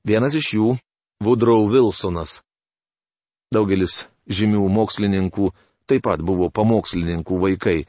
Vienas 0.04 0.34
iš 0.34 0.52
jų- 0.56 0.68
Woodrow 1.24 1.68
Wilsonas. 1.68 2.40
Daugelis 3.52 4.06
žymių 4.28 4.66
mokslininkų 4.72 5.50
taip 5.86 6.06
pat 6.06 6.22
buvo 6.24 6.48
pamokslininkų 6.50 7.40
vaikai. 7.44 7.86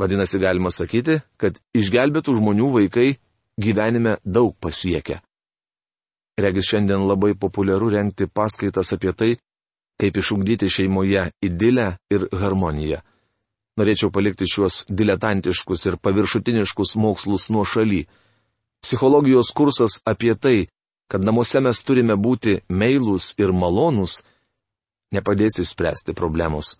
Vadinasi, 0.00 0.40
galima 0.40 0.70
sakyti, 0.72 1.20
kad 1.36 1.58
išgelbėtų 1.76 2.34
žmonių 2.38 2.70
vaikai 2.78 3.12
gyvenime 3.60 4.16
daug 4.24 4.54
pasiekia. 4.60 5.20
Regis 6.40 6.70
šiandien 6.70 7.04
labai 7.06 7.34
populiaru 7.36 7.90
renkti 7.92 8.26
paskaitas 8.26 8.94
apie 8.96 9.12
tai, 9.12 9.32
kaip 10.00 10.16
išugdyti 10.16 10.70
šeimoje 10.72 11.28
idilę 11.44 11.92
ir 12.10 12.26
harmoniją. 12.32 13.02
Norėčiau 13.78 14.10
palikti 14.12 14.48
šiuos 14.48 14.82
diletantiškus 14.88 15.86
ir 15.88 15.98
paviršutiniškus 16.00 16.96
mokslus 17.00 17.48
nuo 17.52 17.64
šaly. 17.64 18.02
Psichologijos 18.84 19.52
kursas 19.56 20.00
apie 20.04 20.34
tai, 20.34 20.58
kad 21.08 21.24
namuose 21.24 21.60
mes 21.60 21.80
turime 21.84 22.16
būti 22.16 22.58
meilūs 22.68 23.32
ir 23.40 23.52
malonūs, 23.52 24.20
nepadės 25.12 25.60
įspręsti 25.64 26.16
problemos. 26.16 26.76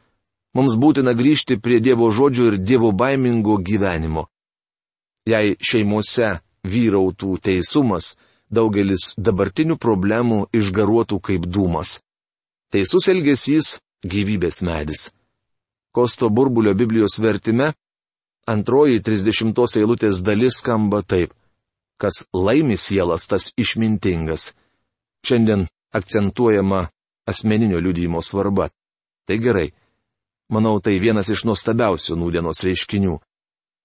Mums 0.53 0.77
būtina 0.77 1.15
grįžti 1.17 1.57
prie 1.57 1.81
Dievo 1.81 2.11
žodžių 2.12 2.47
ir 2.51 2.59
Dievo 2.61 2.93
baimingo 2.93 3.57
gyvenimo. 3.57 4.27
Jei 5.25 5.57
šeimose 5.61 6.43
vyrautų 6.67 7.38
teisumas, 7.41 8.17
daugelis 8.53 9.15
dabartinių 9.17 9.79
problemų 9.81 10.47
išgaruotų 10.53 11.19
kaip 11.25 11.47
dūmas. 11.49 12.01
Teisus 12.73 13.09
elgesys- 13.09 13.79
gyvybės 14.12 14.62
medis. 14.62 15.11
Kosto 15.93 16.29
burbulio 16.29 16.75
Biblijos 16.75 17.19
vertime 17.21 17.73
antroji 18.47 19.01
30 19.01 19.77
eilutės 19.77 20.23
dalis 20.23 20.59
skamba 20.61 21.03
taip. 21.03 21.33
Kas 22.01 22.25
laimi 22.35 22.77
sielas, 22.77 23.27
tas 23.27 23.53
išmintingas. 23.57 24.53
Šiandien 25.25 25.69
akcentuojama 25.93 26.88
asmeninio 27.29 27.79
liudymo 27.79 28.23
svarba. 28.23 28.71
Tai 29.27 29.38
gerai. 29.38 29.71
Manau, 30.53 30.77
tai 30.85 30.99
vienas 31.01 31.31
iš 31.33 31.47
nuostabiausių 31.49 32.19
nūdienos 32.21 32.61
reiškinių. 32.67 33.17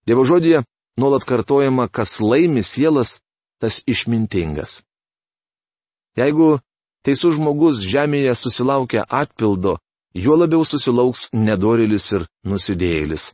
Dievo 0.07 0.25
žodėje 0.27 0.65
nuolat 0.99 1.23
kartojama, 1.23 1.87
kas 1.87 2.19
laimi 2.19 2.63
sielas, 2.63 3.21
tas 3.61 3.79
išmintingas. 3.87 4.81
Jeigu 6.17 6.57
teisus 7.07 7.37
žmogus 7.37 7.79
žemėje 7.85 8.33
susilaukia 8.35 9.05
atpildo, 9.07 9.77
juo 10.17 10.35
labiau 10.35 10.65
susilauks 10.65 11.29
nedorilis 11.33 12.11
ir 12.17 12.27
nusidėjėlis. 12.43 13.31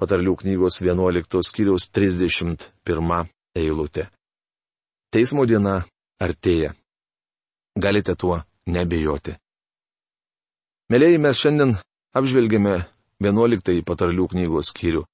Patarlių 0.00 0.34
knygos 0.42 0.80
11 0.82 1.46
skyriaus 1.46 1.88
31 1.94 3.30
eilutė. 3.56 4.10
Teismo 5.14 5.46
diena 5.48 5.84
artėja. 6.20 6.74
Galite 7.78 8.16
tuo 8.16 8.42
nebejoti. 8.66 9.36
Mėlyi, 10.92 11.18
mes 11.20 11.38
šiandien 11.40 11.76
apžvelgėme 12.16 12.80
11 13.22 13.84
patarlių 13.86 14.26
knygos 14.32 14.72
skyrių. 14.72 15.04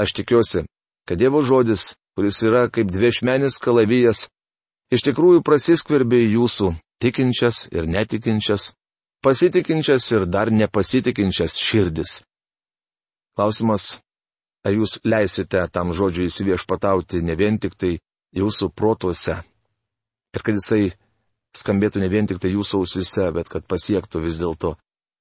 Aš 0.00 0.14
tikiuosi, 0.16 0.64
kad 1.08 1.20
Dievo 1.20 1.42
žodis 1.42 1.92
kuris 2.18 2.42
yra 2.42 2.64
kaip 2.66 2.88
dviešmenis 2.90 3.60
kalavijas, 3.62 4.24
iš 4.90 5.04
tikrųjų 5.06 5.44
prasiskverbė 5.46 6.18
jūsų 6.24 6.72
tikinčias 6.98 7.68
ir 7.70 7.86
netikinčias, 7.86 8.72
pasitikinčias 9.22 10.08
ir 10.10 10.24
dar 10.26 10.50
nepasitikinčias 10.50 11.54
širdis. 11.62 12.16
Klausimas, 13.38 14.00
ar 14.66 14.74
jūs 14.74 14.96
leisite 15.06 15.62
tam 15.70 15.94
žodžiui 15.94 16.26
įsiviešpatauti 16.26 17.22
ne 17.22 17.38
vien 17.38 17.62
tik 17.62 17.78
tai 17.78 17.92
jūsų 18.34 18.72
protuose 18.74 19.38
ir 20.34 20.42
kad 20.42 20.58
jisai 20.58 20.90
skambėtų 21.54 22.02
ne 22.02 22.10
vien 22.10 22.26
tik 22.26 22.42
tai 22.42 22.50
jūsų 22.50 22.82
ausise, 22.82 23.30
bet 23.30 23.46
kad 23.46 23.62
pasiektų 23.70 24.26
vis 24.26 24.42
dėlto 24.42 24.74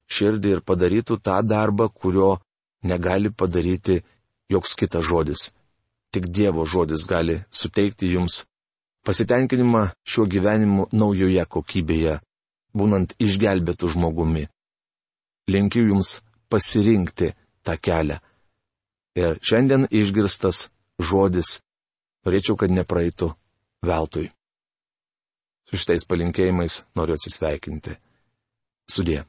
širdį 0.07 0.57
ir 0.57 0.65
padarytų 0.65 1.19
tą 1.23 1.41
darbą, 1.43 1.89
kurio 1.89 2.37
negali 2.83 3.31
padaryti 3.31 4.01
joks 4.49 4.75
kitas 4.79 5.05
žodis 5.07 5.49
tik 6.11 6.27
Dievo 6.33 6.65
žodis 6.65 7.05
gali 7.07 7.35
suteikti 7.51 8.11
jums 8.15 8.45
pasitenkinimą 9.05 9.83
šiuo 10.07 10.25
gyvenimu 10.33 10.87
naujoje 10.91 11.43
kokybėje, 11.53 12.15
būnant 12.77 13.13
išgelbėtų 13.23 13.91
žmogumi. 13.93 14.47
Linkiu 15.47 15.85
jums 15.91 16.17
pasirinkti 16.51 17.31
tą 17.63 17.77
kelią. 17.79 18.17
Ir 19.17 19.39
šiandien 19.41 19.87
išgirstas 19.91 20.67
žodis 20.99 21.59
norėčiau, 22.27 22.57
kad 22.59 22.73
nepraeitų 22.73 23.31
veltui. 23.87 24.27
Su 25.67 25.79
šitais 25.79 26.07
palinkėjimais 26.07 26.81
noriu 26.95 27.15
atsisveikinti. 27.17 27.95
Sudė. 28.87 29.23